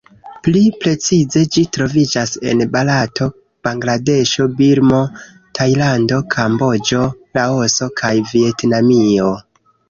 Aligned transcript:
Pli 0.45 0.61
precize 0.83 1.41
ĝi 1.55 1.63
troviĝas 1.75 2.31
en 2.51 2.63
Barato, 2.75 3.27
Bangladeŝo, 3.67 4.47
Birmo, 4.63 5.03
Tajlando, 5.61 6.19
Kamboĝo, 6.37 7.03
Laoso 7.41 7.91
kaj 8.03 8.13
Vjetnamio. 8.33 9.31